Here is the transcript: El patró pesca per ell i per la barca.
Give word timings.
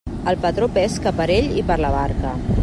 El 0.29 0.37
patró 0.45 0.69
pesca 0.77 1.13
per 1.19 1.29
ell 1.35 1.53
i 1.63 1.67
per 1.69 1.79
la 1.87 1.93
barca. 1.99 2.35